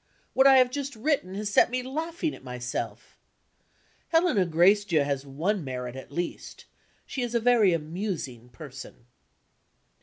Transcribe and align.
What 0.33 0.47
I 0.47 0.57
have 0.57 0.71
just 0.71 0.95
written 0.95 1.35
has 1.35 1.51
set 1.51 1.69
me 1.69 1.83
laughing 1.83 2.33
at 2.33 2.43
myself. 2.43 3.19
Helena 4.07 4.47
Gracedieu 4.47 5.03
has 5.03 5.27
one 5.27 5.63
merit 5.63 5.95
at 5.95 6.11
least 6.11 6.65
she 7.05 7.21
is 7.21 7.35
a 7.35 7.39
very 7.39 7.71
amusing 7.71 8.49
person. 8.49 9.05